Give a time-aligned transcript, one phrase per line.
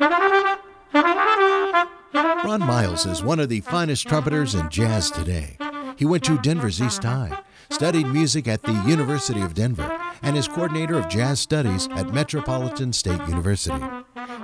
[0.00, 0.58] Ron
[2.60, 5.56] Miles is one of the finest trumpeters in jazz today.
[5.96, 7.38] He went to Denver's East High,
[7.70, 12.92] studied music at the University of Denver, and is coordinator of jazz studies at Metropolitan
[12.92, 13.84] State University.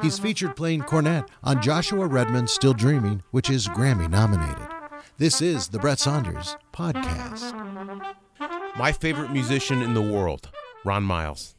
[0.02, 4.68] He's featured playing cornet on Joshua Redman's Still Dreaming, which is Grammy nominated.
[5.18, 7.52] This is the Bret Saunders Podcast.
[8.76, 10.48] My favorite musician in the world,
[10.84, 11.56] Ron Miles.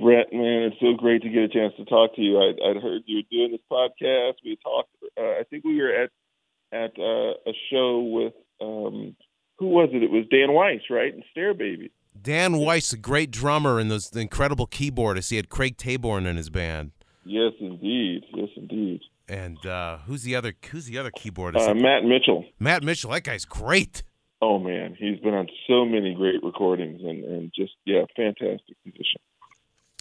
[0.00, 2.38] Bret, man, it's so great to get a chance to talk to you.
[2.38, 4.34] I, I'd heard you were doing this podcast.
[4.44, 4.90] We talked.
[5.16, 6.10] Uh, I think we were at
[6.72, 9.14] at uh, a show with um,
[9.58, 10.02] who was it?
[10.02, 11.14] It was Dan Weiss, right?
[11.14, 11.90] And Starebaby.
[12.20, 15.30] Dan Weiss, a great drummer and those the incredible keyboardist.
[15.30, 16.92] He had Craig Taborn in his band.
[17.24, 18.24] Yes, indeed.
[18.34, 19.00] Yes, indeed.
[19.28, 20.54] And uh, who's the other?
[20.70, 21.68] Who's the other keyboardist?
[21.68, 22.44] Uh, Matt Mitchell.
[22.58, 23.10] Matt Mitchell.
[23.10, 24.02] That guy's great.
[24.42, 29.20] Oh man, he's been on so many great recordings and and just yeah, fantastic musician.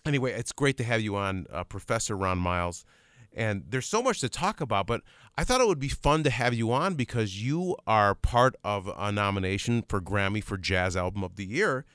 [0.06, 2.84] Anyway, it's great to have you on, uh, Professor Ron Miles.
[3.32, 5.02] And there's so much to talk about, but
[5.38, 8.92] I thought it would be fun to have you on because you are part of
[8.98, 11.86] a nomination for Grammy for Jazz Album of the Year,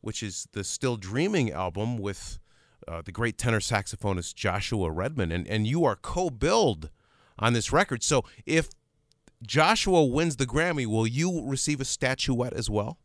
[0.00, 2.40] which is the Still Dreaming album with
[2.88, 5.30] uh, the great tenor saxophonist Joshua Redman.
[5.30, 6.90] And, and you are co billed
[7.38, 8.02] on this record.
[8.02, 8.70] So if
[9.40, 12.98] Joshua wins the Grammy, will you receive a statuette as well?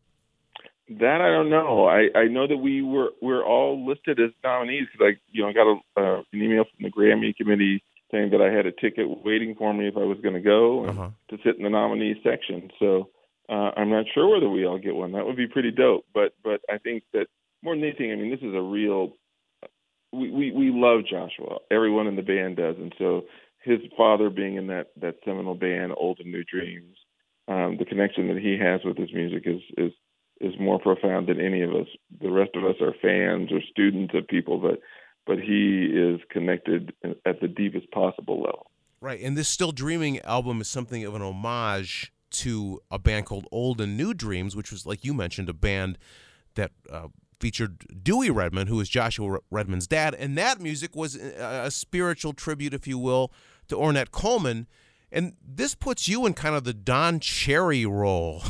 [0.90, 1.86] That I don't know.
[1.88, 5.50] I, I know that we were we're all listed as nominees because I you know
[5.50, 8.72] I got a, uh, an email from the Grammy committee saying that I had a
[8.72, 11.10] ticket waiting for me if I was going to go Uh-huh.
[11.30, 12.72] to sit in the nominee section.
[12.80, 13.10] So
[13.50, 15.12] uh, I'm not sure whether we all get one.
[15.12, 16.06] That would be pretty dope.
[16.14, 17.28] But but I think that
[17.62, 19.14] more than anything, I mean, this is a real.
[20.14, 21.58] We we, we love Joshua.
[21.70, 23.24] Everyone in the band does, and so
[23.62, 26.96] his father being in that that seminal band, Old and New Dreams,
[27.50, 29.92] um, the connection that he has with his music is is
[30.42, 31.88] is more profound than any of us.
[32.22, 34.80] The rest of us are fans or students of people, but
[35.26, 36.94] but he is connected
[37.26, 38.72] at the deepest possible level.
[39.02, 43.46] Right, and this Still Dreaming album is something of an homage to a band called
[43.52, 45.98] Old and New Dreams, which was, like you mentioned, a band
[46.56, 47.08] that uh,
[47.40, 52.34] featured Dewey Redman, who was Joshua Redman's dad, and that music was a, a spiritual
[52.34, 53.32] tribute, if you will,
[53.68, 54.68] to Ornette Coleman.
[55.12, 58.44] And this puts you in kind of the Don Cherry role.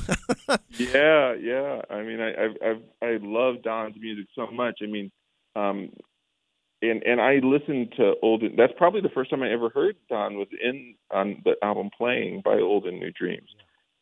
[0.77, 1.81] yeah, yeah.
[1.89, 4.79] I mean, I I've I love Don's music so much.
[4.81, 5.11] I mean,
[5.55, 5.91] um,
[6.81, 8.43] and and I listened to old.
[8.57, 12.41] That's probably the first time I ever heard Don was in on the album playing
[12.43, 13.49] by Old and New Dreams,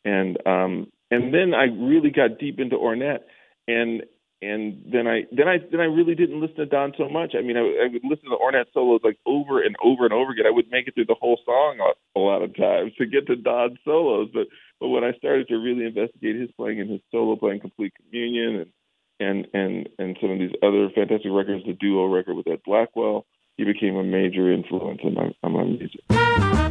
[0.04, 3.20] and um and then I really got deep into Ornette,
[3.68, 4.02] and
[4.46, 7.34] and then I then I then I really didn't listen to Don so much.
[7.36, 10.32] I mean, I, I would listen to Ornette solos like over and over and over
[10.32, 10.46] again.
[10.46, 13.26] I would make it through the whole song a, a lot of times to get
[13.26, 14.46] to Don's solos, but
[14.80, 18.66] but when I started to really investigate his playing and his solo playing, Complete Communion,
[18.66, 18.70] and
[19.18, 23.26] and and and some of these other fantastic records, the duo record with Ed Blackwell,
[23.56, 26.65] he became a major influence on my on my music.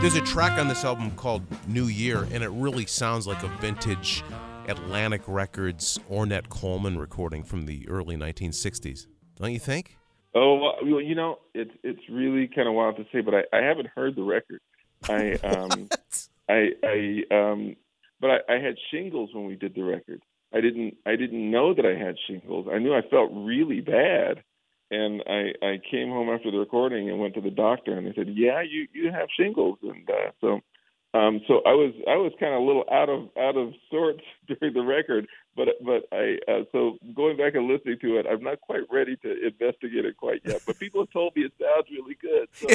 [0.00, 3.48] There's a track on this album called New Year, and it really sounds like a
[3.60, 4.22] vintage
[4.68, 9.08] Atlantic Records Ornette Coleman recording from the early 1960s.
[9.40, 9.96] Don't you think?
[10.36, 13.60] Oh well, you know, it's it's really kind of wild to say, but I, I
[13.60, 14.60] haven't heard the record.
[15.08, 15.88] I um
[16.48, 17.74] I I um
[18.20, 20.22] but I, I had shingles when we did the record.
[20.54, 22.68] I didn't I didn't know that I had shingles.
[22.72, 24.44] I knew I felt really bad,
[24.90, 28.12] and I I came home after the recording and went to the doctor, and they
[28.14, 30.60] said, yeah, you you have shingles, and uh, so.
[31.14, 34.20] Um, so I was I was kind of a little out of out of sorts
[34.46, 35.26] during the record,
[35.56, 39.16] but but I uh, so going back and listening to it, I'm not quite ready
[39.22, 40.60] to investigate it quite yet.
[40.66, 42.68] But people have told me it sounds really good, so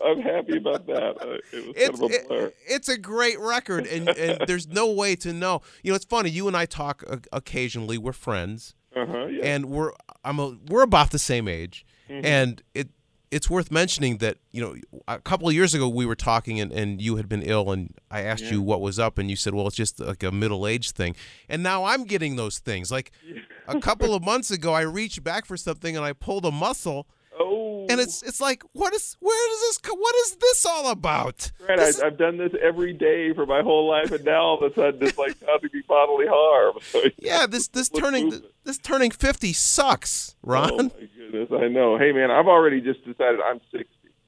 [0.06, 1.16] I'm, I'm happy about that.
[1.20, 2.46] Uh, it was kind of a blur.
[2.46, 5.60] it- it's a great record, and, and there's no way to know.
[5.82, 6.30] You know, it's funny.
[6.30, 7.98] You and I talk occasionally.
[7.98, 9.44] We're friends, Uh-huh, yeah.
[9.44, 9.92] and we're
[10.24, 12.24] I'm a, we're about the same age, Mhm.
[12.24, 12.88] and it
[13.30, 14.74] it's worth mentioning that you know
[15.06, 17.94] a couple of years ago we were talking and, and you had been ill and
[18.10, 18.52] I asked Yeah.
[18.54, 21.14] you what was up and you said well it's just like a middle age thing
[21.48, 23.12] and now I'm getting those things like
[23.68, 27.06] a couple of months ago I reached back for something and I pulled a muscle
[27.42, 31.50] Oh, and it's it's like what is where does this what is this all about?
[31.66, 31.78] right.
[31.78, 34.70] This- I, I've done this every day for my whole life, and now all of
[34.70, 36.74] a sudden it's like causing me bodily harm.
[36.90, 40.70] So, yeah, this this turning this turning fifty sucks, Ron.
[40.72, 41.96] Oh my goodness, I know.
[41.98, 43.86] Hey man, I've already just decided I'm 60.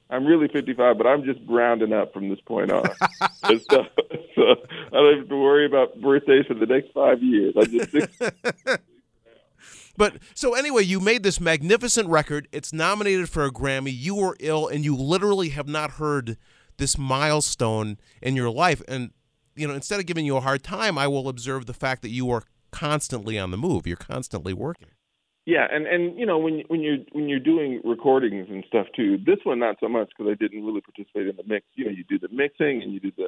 [0.09, 2.83] I'm really 55, but I'm just rounding up from this point on.
[3.45, 3.57] So,
[4.35, 7.53] so I don't have to worry about birthdays for the next five years.
[7.57, 8.25] I'm just 60.
[9.95, 12.47] But so anyway, you made this magnificent record.
[12.51, 13.93] It's nominated for a Grammy.
[13.93, 16.37] You were ill, and you literally have not heard
[16.77, 18.81] this milestone in your life.
[18.87, 19.11] And
[19.55, 22.09] you know, instead of giving you a hard time, I will observe the fact that
[22.09, 23.85] you are constantly on the move.
[23.85, 24.89] You're constantly working.
[25.45, 29.17] Yeah, and and you know when when you're when you're doing recordings and stuff too.
[29.17, 31.65] This one not so much because I didn't really participate in the mix.
[31.73, 33.27] You know, you do the mixing and you do the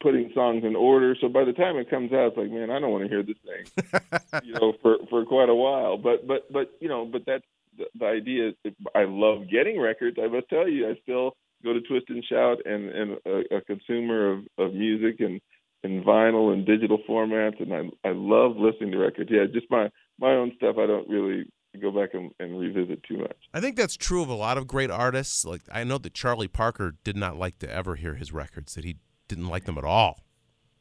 [0.00, 1.16] putting songs in order.
[1.20, 3.22] So by the time it comes out, it's like, man, I don't want to hear
[3.22, 4.42] this thing.
[4.44, 5.96] you know, for for quite a while.
[5.98, 7.44] But but but you know, but that's
[7.76, 8.52] the, the idea.
[8.94, 10.16] I love getting records.
[10.22, 13.60] I must tell you, I still go to Twist and Shout and and a, a
[13.62, 15.40] consumer of of music and
[15.82, 19.30] in vinyl and digital formats, and I I love listening to records.
[19.32, 20.76] Yeah, just my my own stuff.
[20.78, 21.44] I don't really
[21.80, 23.36] go back and, and revisit too much.
[23.54, 25.44] I think that's true of a lot of great artists.
[25.44, 28.84] Like I know that Charlie Parker did not like to ever hear his records; that
[28.84, 28.96] he
[29.30, 30.20] didn't like them at all.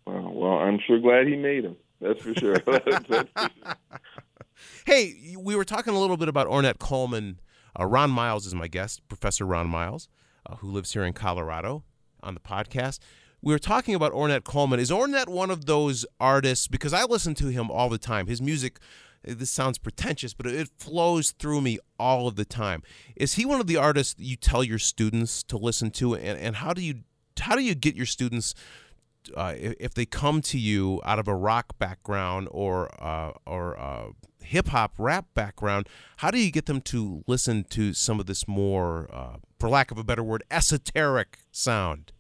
[0.06, 1.78] Well, well I'm sure glad he made them.
[2.02, 2.58] That's for sure.
[2.58, 3.50] That's for sure.
[4.86, 7.40] Hey, we were talking a little bit about Ornette Coleman.
[7.80, 10.10] Uh, Ron Miles is my guest, Professor Ron Miles,
[10.46, 11.84] uh, who lives here in Colorado
[12.22, 13.00] on the podcast.
[13.42, 14.80] We were talking about Ornette Coleman.
[14.80, 16.68] Is Ornette one of those artists?
[16.68, 18.28] Because I listen to him all the time.
[18.28, 18.80] His music,
[19.26, 22.84] uh, this sounds pretentious, but it flows through me all of the time.
[23.16, 26.16] Is he one of the artists you tell your students to listen to?
[26.16, 27.04] And, and how do you
[27.40, 28.54] how do you get your students
[29.36, 34.08] uh, if, they come to you out of a rock background or uh, or uh,
[34.42, 35.88] hip hop rap background,
[36.18, 39.92] how do you get them to listen to some of this more, uh, for lack
[39.92, 42.12] of a better word, esoteric sound?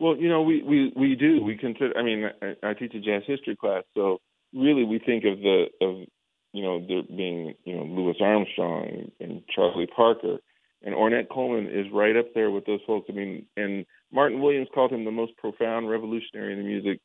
[0.00, 1.42] Well, you know, we we we do.
[1.42, 1.96] We consider.
[1.96, 4.20] I mean, I, I teach a jazz history class, so
[4.52, 6.08] really we think of the of
[6.52, 10.38] you know there being you know Louis Armstrong and Charlie Parker,
[10.82, 13.06] and Ornette Coleman is right up there with those folks.
[13.08, 17.00] I mean, and Martin Williams called him the most profound revolutionary in the music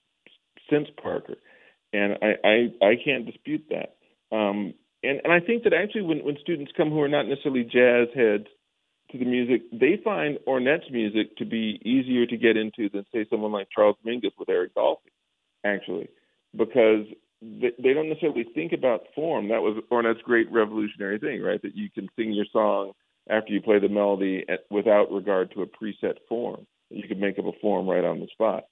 [0.70, 1.36] since Parker,
[1.94, 3.96] and I I, I can't dispute that.
[4.36, 4.74] Um,
[5.04, 8.08] and and I think that actually when when students come who are not necessarily jazz
[8.16, 8.48] heads
[9.12, 13.26] to the music, they find Ornette's music to be easier to get into than say
[13.30, 15.12] someone like Charles Mingus with Eric Dolphy,
[15.66, 16.10] actually,
[16.56, 17.06] because
[17.42, 19.48] they, they don't necessarily think about form.
[19.50, 21.62] That was Ornette's great revolutionary thing, right?
[21.62, 22.92] That you can sing your song
[23.30, 26.66] after you play the melody at, without regard to a preset form.
[26.90, 28.66] You could make up a form right on the spot.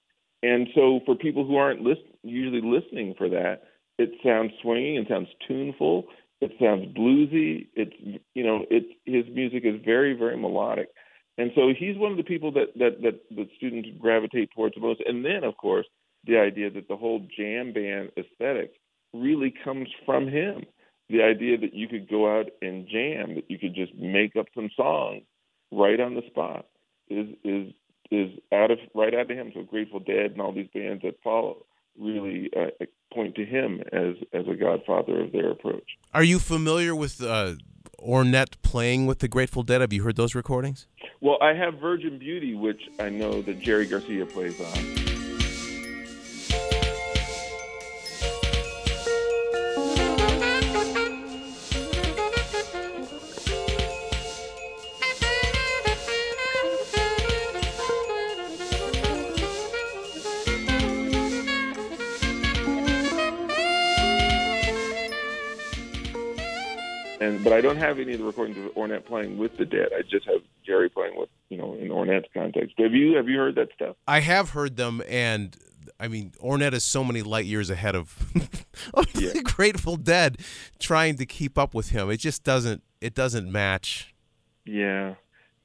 [0.44, 3.64] And so for people who aren't list, usually listening for that,
[3.98, 6.06] it sounds swinging, it sounds tuneful,
[6.42, 7.68] it sounds bluesy.
[7.76, 7.96] It's
[8.34, 10.90] you know, it's his music is very very melodic,
[11.38, 14.82] and so he's one of the people that that that, that students gravitate towards the
[14.82, 15.02] most.
[15.06, 15.88] And then of course
[16.26, 18.74] the idea that the whole jam band aesthetic
[19.14, 20.66] really comes from him.
[21.10, 24.48] The idea that you could go out and jam, that you could just make up
[24.56, 25.22] some songs
[25.72, 26.66] right on the spot,
[27.10, 27.72] is is
[28.12, 29.52] is out of right out of him.
[29.54, 31.66] So Grateful Dead and all these bands that follow
[32.00, 35.98] really uh, point to him as as a godfather of their approach.
[36.14, 37.54] Are you familiar with uh,
[38.00, 39.82] Ornette playing with the Grateful Dead?
[39.82, 40.88] Have you heard those recordings?
[41.22, 45.05] Well, I have Virgin Beauty, which I know that Jerry Garcia plays on.
[67.26, 69.90] And but I don't have any of the recordings of Ornette playing with the Dead.
[69.98, 72.76] I just have Jerry playing with you know in Ornette's context.
[72.78, 73.96] Have you have you heard that stuff?
[74.08, 75.56] I have heard them, and
[76.00, 78.16] I mean, Ornette is so many light years ahead of,
[78.94, 79.32] of Yeah.
[79.34, 80.38] the Grateful Dead,
[80.80, 82.10] trying to keep up with him.
[82.10, 82.82] It just doesn't.
[83.02, 84.14] It doesn't match.
[84.66, 85.14] Yeah,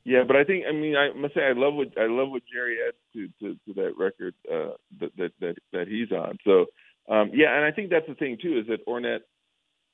[0.05, 0.25] yeah.
[0.27, 2.77] But I think I mean I must say I love what I love what Jerry
[2.87, 6.39] adds to to, to that record uh, that, that that that he's on.
[6.45, 6.67] So
[7.09, 9.21] um, yeah, and I think that's the thing too is that Ornette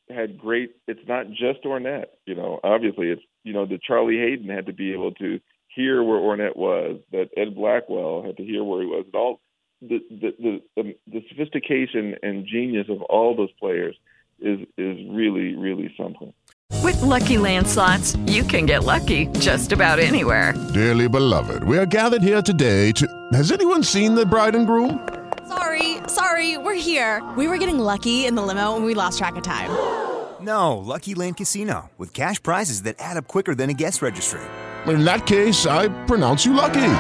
[0.09, 0.77] had great.
[0.87, 2.07] It's not just Ornette.
[2.27, 6.03] You know, obviously it's you know that Charlie Haden had to be able to hear
[6.03, 7.01] where Ornette was.
[7.13, 9.05] That Ed Blackwell had to hear where he was.
[9.07, 9.41] And all
[9.83, 13.97] the the the, the, the sophistication and genius of all those players
[14.41, 16.33] is is really really something.
[16.83, 20.55] With Lucky Land slots, you can get lucky just about anywhere.
[20.75, 23.07] Dearly beloved, we are gathered here today to.
[23.33, 25.07] Has anyone seen the bride and groom?
[25.49, 27.23] Sorry, sorry, we're here.
[27.37, 29.71] We were getting lucky in the limo and we lost track of time.
[30.39, 34.43] No, Lucky Land Casino, with cash prizes that add up quicker than a guest registry.
[34.87, 36.93] In that case, I pronounce you lucky.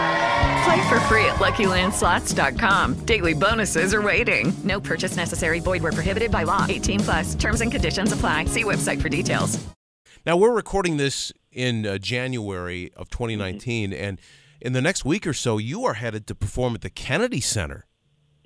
[0.65, 2.95] Play for free at LuckyLandSlots.com.
[3.05, 4.53] Daily bonuses are waiting.
[4.65, 5.61] No purchase necessary.
[5.61, 6.65] Void were prohibited by law.
[6.69, 7.35] 18 plus.
[7.35, 8.47] Terms and conditions apply.
[8.47, 9.65] See website for details.
[10.25, 14.21] Now we're recording this in uh, January of 2019, and
[14.61, 17.87] in the next week or so, you are headed to perform at the Kennedy Center.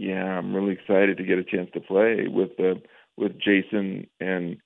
[0.00, 2.80] Yeah, I'm really excited to get a chance to play with uh,
[3.19, 4.57] with Jason and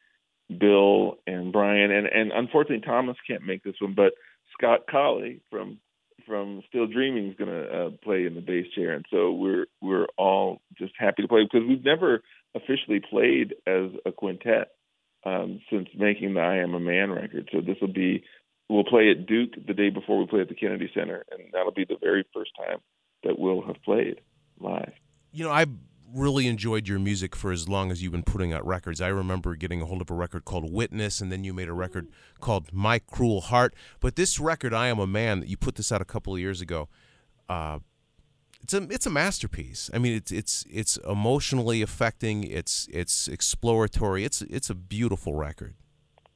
[0.49, 4.13] Bill and Brian, and and unfortunately Thomas can't make this one, but
[4.57, 5.81] Scott Colley from
[6.25, 9.67] from Still Dreaming is going to uh, play in the bass chair, and so we're
[9.83, 12.23] we're all just happy to play because we've never
[12.55, 14.69] officially played as a quintet
[15.27, 17.49] um, since making the I Am a Man record.
[17.51, 18.23] So this will be
[18.69, 21.73] we'll play at Duke the day before we play at the Kennedy Center, and that'll
[21.73, 22.79] be the very first time
[23.25, 24.21] that we'll have played
[24.61, 24.93] live.
[25.35, 25.67] You know, I
[26.15, 29.01] really enjoyed your music for as long as you've been putting out records.
[29.01, 31.73] I remember getting a hold of a record called Witness, and then you made a
[31.73, 32.09] record
[32.41, 33.75] called My Cruel Heart.
[33.99, 36.39] But this record, I Am a Man, that you put this out a couple of
[36.39, 36.89] years ago.
[37.49, 37.81] Uh,
[38.63, 39.91] it's a it's a masterpiece.
[39.93, 42.45] I mean, it's it's it's emotionally affecting.
[42.45, 44.25] It's it's exploratory.
[44.25, 45.75] It's it's a beautiful record.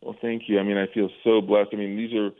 [0.02, 0.58] Well, thank you.
[0.58, 1.70] I mean, I feel so blessed.
[1.72, 2.30] I mean, these are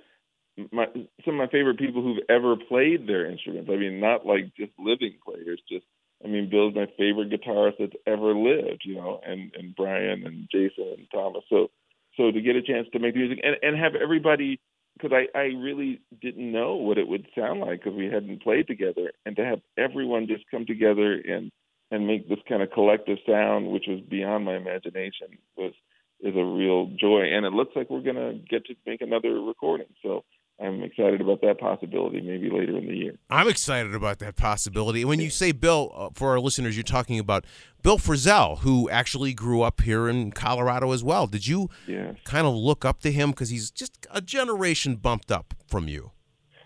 [0.72, 0.86] my
[1.24, 3.70] some of my favorite people who've ever played their instruments.
[3.72, 5.86] I mean, not like just living players, just
[6.28, 10.48] I mean, Bill's my favorite guitarist that's ever lived, you know, and and Brian and
[10.52, 11.42] Jason and Thomas.
[11.48, 11.68] So
[12.16, 14.60] so to get a chance to make music and and have everybody
[14.94, 18.66] because I I really didn't know what it would sound like because we hadn't played
[18.66, 21.50] together, and to have everyone just come together and
[21.90, 25.72] and make this kind of collective sound, which was beyond my imagination, was
[26.20, 27.22] is a real joy.
[27.32, 29.86] And it looks like we're gonna get to make another recording.
[30.02, 30.24] So
[30.60, 33.18] I'm excited about that possibility maybe later in the year.
[33.30, 35.04] I'm excited about that possibility.
[35.04, 37.44] When you say Bill, uh, for our listeners, you're talking about
[37.82, 41.28] Bill Frisell, who actually grew up here in Colorado as well.
[41.28, 42.16] Did you yes.
[42.24, 46.10] kind of look up to him because he's just a generation bumped up from you,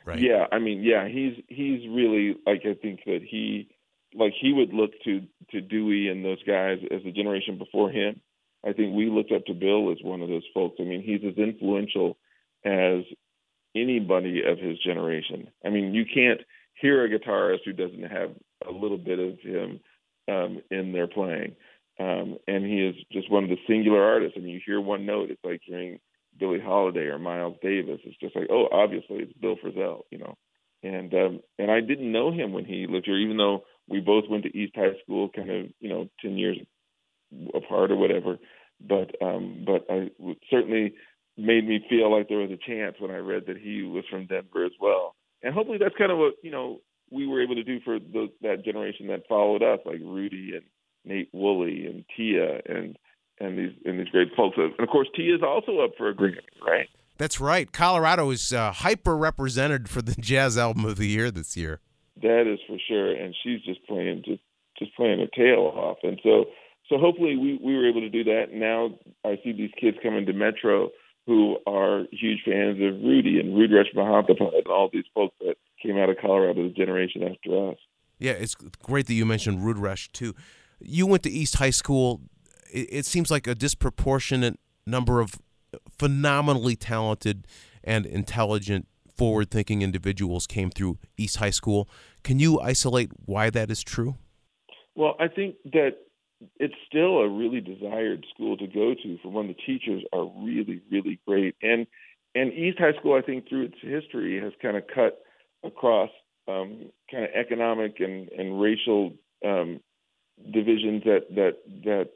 [0.06, 0.18] right?
[0.18, 3.68] Yeah, I mean, yeah, he's he's really like I think that he
[4.14, 5.20] like he would look to
[5.50, 8.20] to Dewey and those guys as a generation before him.
[8.64, 10.76] I think we looked up to Bill as one of those folks.
[10.80, 12.16] I mean, he's as influential
[12.64, 13.02] as
[13.74, 15.48] anybody of his generation.
[15.64, 16.40] I mean, you can't
[16.74, 18.30] hear a guitarist who doesn't have
[18.66, 19.80] a little bit of him
[20.28, 21.56] um, in their playing.
[22.00, 24.34] Um, and he is just one of the singular artists.
[24.36, 25.98] I mean, you hear one note, it's like hearing
[26.38, 28.00] Billie Holiday or Miles Davis.
[28.04, 30.36] It's just like, oh, obviously it's Bill Frisell, you know.
[30.82, 34.24] And um, and I didn't know him when he lived here, even though we both
[34.28, 36.58] went to East High School, kind of, you know, ten years
[37.54, 38.38] apart or whatever.
[38.80, 40.10] But um, but I
[40.50, 40.94] certainly
[41.36, 44.26] made me feel like there was a chance when I read that he was from
[44.26, 45.14] Denver as well.
[45.42, 48.28] And hopefully that's kind of what, you know, we were able to do for the,
[48.42, 50.64] that generation that followed us, like Rudy and
[51.04, 52.96] Nate Wooley and Tia and
[53.40, 54.56] and these and these great folks.
[54.56, 56.88] And of course, Tia is also up for a Grammy, right?
[57.18, 57.70] That's right.
[57.70, 61.80] Colorado is uh, hyper represented for the Jazz Album of the Year this year.
[62.22, 64.42] That is for sure, and she's just playing just
[64.78, 65.98] just playing her tail off.
[66.02, 66.46] And so
[66.88, 68.52] so hopefully we we were able to do that.
[68.52, 68.90] Now
[69.24, 70.90] I see these kids coming to Metro
[71.26, 75.96] who are huge fans of Rudy and Rudresh Mahanthappa and all these folks that came
[75.96, 77.78] out of Colorado the generation after us.
[78.18, 80.34] Yeah, it's great that you mentioned Rudresh too.
[80.80, 82.20] You went to East High School.
[82.72, 85.40] It, it seems like a disproportionate number of
[85.98, 87.46] phenomenally talented
[87.84, 88.86] and intelligent,
[89.16, 91.88] forward-thinking individuals came through East High School.
[92.24, 94.16] Can you isolate why that is true?
[94.94, 95.92] Well, I think that
[96.58, 99.18] it's still a really desired school to go to.
[99.22, 101.54] For when the teachers are really really great.
[101.62, 101.86] And
[102.34, 105.22] and east high school i think through its history has kind of cut
[105.64, 106.10] across
[106.48, 109.12] um, kind of economic and and racial
[109.44, 109.80] um,
[110.52, 112.08] divisions that that that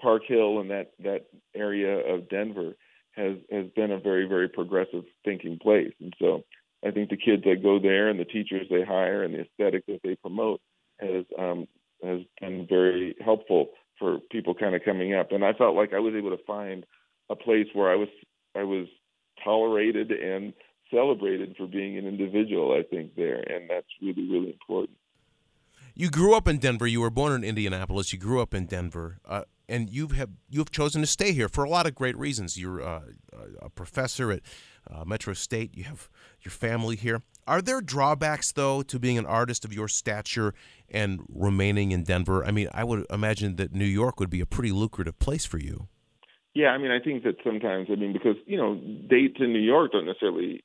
[0.00, 2.74] park hill and that that area of denver
[3.12, 5.92] has has been a very very progressive thinking place.
[6.00, 6.44] And so
[6.86, 9.86] i think the kids that go there and the teachers they hire and the aesthetic
[9.86, 10.60] that they promote
[11.00, 11.66] has um,
[12.02, 15.32] has been very helpful for people kind of coming up.
[15.32, 16.84] And I felt like I was able to find
[17.30, 18.08] a place where I was
[18.56, 18.86] I was
[19.42, 20.52] tolerated and
[20.90, 22.72] celebrated for being an individual.
[22.72, 24.96] I think there, and that's really really important.
[25.94, 26.86] You grew up in Denver.
[26.86, 28.12] You were born in Indianapolis.
[28.12, 31.48] You grew up in Denver, uh, and you have you have chosen to stay here
[31.48, 32.58] for a lot of great reasons.
[32.58, 33.02] You're uh,
[33.62, 34.40] a professor at
[34.90, 35.76] uh, Metro State.
[35.76, 36.10] You have
[36.42, 37.22] your family here.
[37.46, 40.54] Are there drawbacks though to being an artist of your stature
[40.90, 42.44] and remaining in Denver?
[42.44, 45.58] I mean, I would imagine that New York would be a pretty lucrative place for
[45.58, 45.88] you.
[46.54, 49.58] Yeah, I mean, I think that sometimes, I mean, because you know, dates in New
[49.58, 50.62] York don't necessarily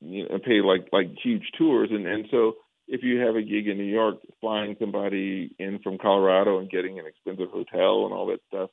[0.00, 2.54] you know, pay like like huge tours, and and so
[2.86, 6.98] if you have a gig in New York, flying somebody in from Colorado and getting
[6.98, 8.70] an expensive hotel and all that stuff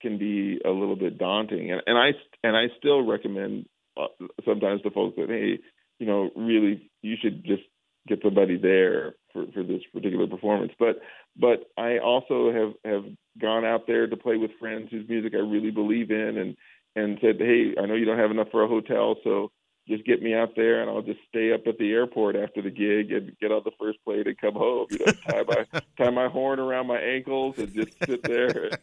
[0.00, 1.70] can be a little bit daunting.
[1.70, 2.10] And, and I
[2.42, 3.66] and I still recommend
[3.96, 4.06] uh,
[4.44, 5.58] sometimes to folks that hey,
[6.00, 7.62] you know, really you should just
[8.08, 10.72] get somebody there for, for this particular performance.
[10.78, 11.00] But
[11.36, 13.04] but I also have have
[13.40, 16.56] gone out there to play with friends whose music I really believe in and
[16.96, 19.52] and said, hey, I know you don't have enough for a hotel, so
[19.86, 22.70] just get me out there and I'll just stay up at the airport after the
[22.70, 24.86] gig and get on the first plane and come home.
[24.90, 28.70] You know, tie my tie my horn around my ankles and just sit there.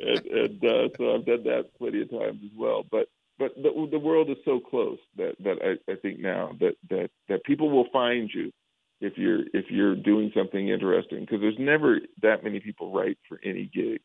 [0.00, 2.84] And, and uh, so I've done that plenty of times as well.
[2.88, 3.08] But
[3.40, 7.08] but the, the world is so close that that I, I think now that that
[7.28, 8.52] that people will find you
[9.00, 13.40] if you're if you're doing something interesting because there's never that many people write for
[13.42, 14.00] any gig.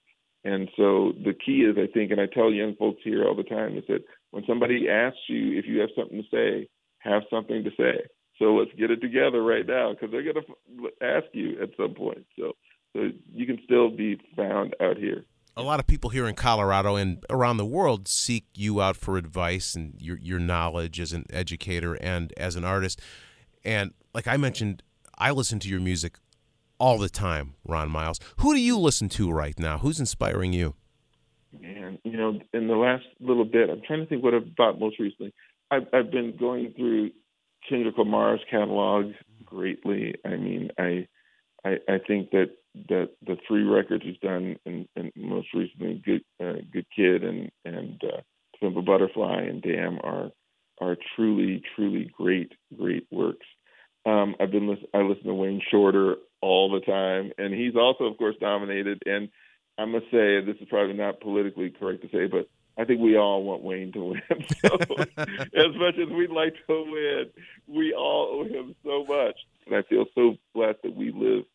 [0.45, 3.43] And so the key is, I think, and I tell young folks here all the
[3.43, 7.63] time, is that when somebody asks you if you have something to say, have something
[7.63, 8.05] to say.
[8.37, 11.95] So let's get it together right now because they're going to ask you at some
[11.95, 12.25] point.
[12.37, 12.53] So,
[12.95, 15.25] so you can still be found out here.
[15.57, 19.17] A lot of people here in Colorado and around the world seek you out for
[19.17, 22.99] advice and your your knowledge as an educator and as an artist.
[23.63, 24.83] And like I mentioned,
[25.17, 26.17] I listen to your music
[26.77, 28.19] all the time, Ron Miles.
[28.37, 29.77] Who do you listen to right now?
[29.77, 30.75] Who's inspiring you?
[31.57, 34.99] Man, you know, in the last little bit, I'm trying to think what I've most
[34.99, 35.33] recently.
[35.71, 37.11] I've, I've been going through
[37.67, 39.13] Kendrick Lamar's catalog
[39.45, 40.15] greatly.
[40.25, 41.07] I mean, I,
[41.63, 42.51] I, I think that
[42.89, 43.11] that
[43.47, 48.21] three records he's done, and, and most recently, Good uh, Good Kid and and uh,
[48.61, 50.31] Simple Butterfly and Damn are
[50.81, 53.45] are truly truly great great works.
[54.05, 58.05] Um, I've been listen, I listen to Wayne Shorter all the time, and he's also,
[58.05, 59.01] of course, dominated.
[59.05, 59.29] And
[59.77, 62.47] I must say, this is probably not politically correct to say, but
[62.77, 64.21] I think we all want Wayne to win.
[64.61, 64.77] So,
[65.55, 67.25] as much as we'd like to win,
[67.67, 69.37] we all owe him so much.
[69.65, 71.45] And I feel so blessed that we live.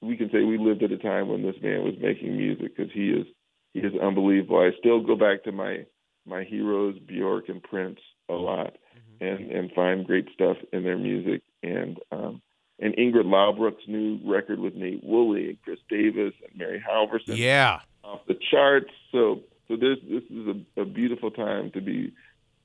[0.00, 2.92] We can say we lived at a time when this man was making music because
[2.92, 3.26] he is
[3.74, 4.58] he is unbelievable.
[4.58, 5.86] I still go back to my
[6.26, 9.24] my heroes Bjork and Prince a lot, mm-hmm.
[9.24, 11.42] and and find great stuff in their music.
[11.62, 12.42] And um,
[12.78, 17.36] and Ingrid Laubrock's new record with Nate Wooley and Kris Davis and Mary Halvorson.
[17.36, 18.90] Yeah, off the charts.
[19.10, 20.46] So so this this is
[20.76, 22.12] a, a beautiful time to be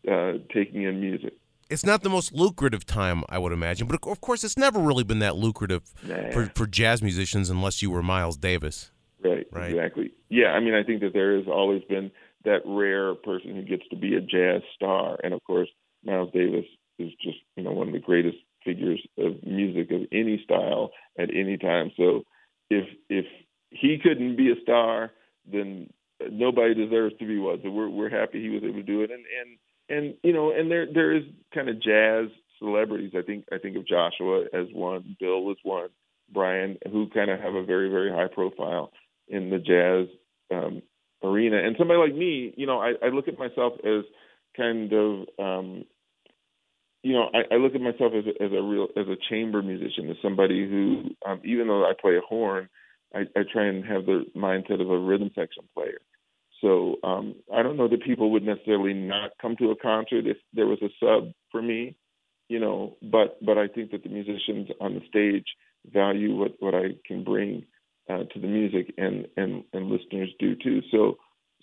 [0.10, 1.34] uh, taking in music.
[1.74, 5.04] It's not the most lucrative time, I would imagine, but of course, it's never really
[5.04, 6.30] been that lucrative nah.
[6.30, 8.92] for, for jazz musicians unless you were Miles Davis.
[9.24, 10.12] Right, right, exactly.
[10.30, 12.12] Yeah, I mean, I think that there has always been
[12.46, 15.70] that rare person who gets to be a jazz star, and of course,
[16.06, 16.66] Miles Davis
[17.00, 21.30] is just you know one of the greatest figures of music of any style at
[21.34, 21.92] any time.
[21.98, 22.24] So
[22.70, 23.26] if if
[23.72, 25.12] he couldn't be a star,
[25.52, 25.90] then
[26.30, 27.62] nobody deserves to be one.
[27.64, 29.10] So we're we're happy he was able to do it.
[29.10, 29.58] And and
[29.94, 32.28] and you know, and there there is kind of jazz
[32.60, 33.12] celebrities.
[33.18, 35.90] I think I think of Joshua as one, Bill as one,
[36.32, 38.92] Brian, who kind of have a very very high profile
[39.28, 40.08] in the jazz
[40.52, 40.82] um,
[41.24, 41.58] arena.
[41.58, 44.04] And somebody like me, you know, I, I look at myself as
[44.56, 45.86] kind of um,
[47.04, 49.62] you know, I, I look at myself as a, as a real as a chamber
[49.62, 52.70] musician, as somebody who, um, even though I play a horn,
[53.14, 56.00] I, I try and have the mindset of a rhythm section player.
[56.64, 60.38] So um, I don't know that people would necessarily not come to a concert if
[60.54, 61.96] there was a sub for me,
[62.48, 62.96] you know.
[63.02, 65.46] But but I think that the musicians on the stage
[65.92, 67.66] value what what I can bring
[68.10, 70.82] uh, to the music, and and and listeners do too.
[70.90, 71.18] So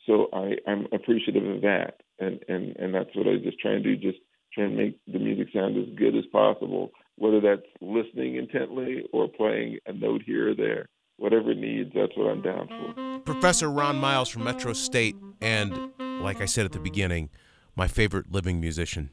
[0.06, 3.82] so I I'm appreciative of that, and and and that's what I just try and
[3.82, 3.96] do.
[3.96, 4.18] Just
[4.52, 9.28] try and make the music sound as good as possible, whether that's listening intently or
[9.28, 10.90] playing a note here or there.
[11.20, 13.18] Whatever it needs, that's what I'm down for.
[13.30, 17.28] Professor Ron Miles from Metro State, and like I said at the beginning,
[17.76, 19.10] my favorite living musician.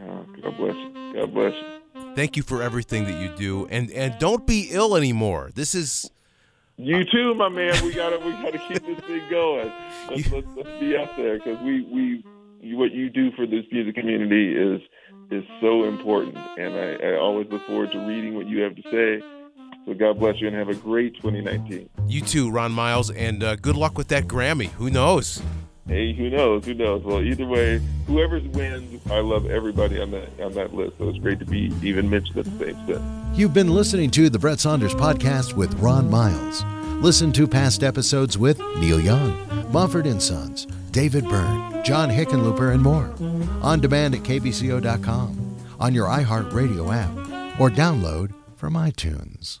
[0.00, 1.12] Oh, God bless you.
[1.14, 2.14] God bless you.
[2.16, 5.50] Thank you for everything that you do, and and don't be ill anymore.
[5.54, 6.10] This is.
[6.78, 7.84] You too, my man.
[7.84, 9.70] We gotta we gotta keep this thing going.
[10.08, 12.24] Let's, let's, let's be out there because we we
[12.74, 14.80] what you do for this music community is
[15.30, 18.82] is so important, and I, I always look forward to reading what you have to
[18.90, 19.39] say.
[19.86, 21.88] So God bless you and have a great 2019.
[22.06, 24.66] You too, Ron Miles, and uh, good luck with that Grammy.
[24.72, 25.42] Who knows?
[25.88, 26.64] Hey, who knows?
[26.66, 27.02] Who knows?
[27.02, 30.98] Well, either way, whoever wins, I love everybody on that on that list.
[30.98, 33.00] So it's great to be even mentioned at the same set.
[33.34, 36.62] You've been listening to the Bret Saunders podcast with Ron Miles.
[37.02, 42.82] Listen to past episodes with Neil Young, Mumford and Sons, David Byrne, John Hickenlooper, and
[42.82, 43.12] more.
[43.62, 49.60] On demand at kbco.com, on your iHeartRadio app, or download from iTunes.